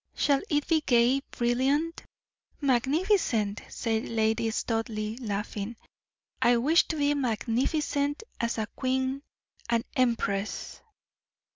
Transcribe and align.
Shall 0.15 0.41
it 0.49 0.67
be 0.67 0.81
gay, 0.81 1.21
brilliant?" 1.29 2.01
"Magnificent!" 2.59 3.61
said 3.69 4.09
Lady 4.09 4.49
Studleigh, 4.49 5.17
laughing. 5.21 5.75
"I 6.41 6.57
wish 6.57 6.87
to 6.87 6.95
be 6.95 7.13
magnificent 7.13 8.23
as 8.39 8.57
a 8.57 8.65
queen 8.75 9.21
an 9.69 9.83
empress!" 9.95 10.81